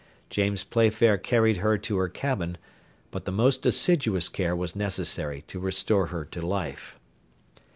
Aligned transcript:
James 0.31 0.63
Playfair 0.63 1.19
carried 1.19 1.57
her 1.57 1.77
to 1.77 1.97
her 1.97 2.09
cabin, 2.09 2.57
but 3.11 3.25
the 3.25 3.31
most 3.31 3.67
assiduous 3.67 4.29
care 4.29 4.55
was 4.55 4.75
necessary 4.75 5.43
to 5.43 5.59
restore 5.59 6.07
her 6.07 6.25
to 6.25 6.41
life. 6.41 6.99